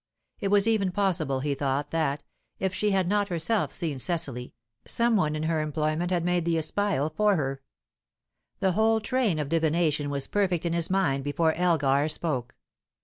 [0.39, 2.23] It was even possible, he thought, that,
[2.57, 4.55] if she had not herself seen Cecily,
[4.87, 7.61] some one in her employment had made the espial for her.
[8.61, 12.55] The whole train of divination was perfect in his mind before Elgar spoke.